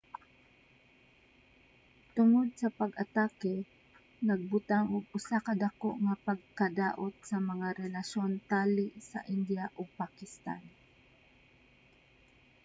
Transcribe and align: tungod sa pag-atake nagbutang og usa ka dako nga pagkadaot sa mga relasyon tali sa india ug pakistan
tungod 2.15 2.47
sa 2.61 2.69
pag-atake 2.79 3.55
nagbutang 4.27 4.85
og 4.95 5.03
usa 5.17 5.37
ka 5.47 5.53
dako 5.63 5.89
nga 6.05 6.15
pagkadaot 6.27 7.13
sa 7.29 7.37
mga 7.49 7.67
relasyon 7.83 8.31
tali 8.49 8.87
sa 9.09 9.19
india 9.37 9.65
ug 9.79 9.87
pakistan 10.01 10.61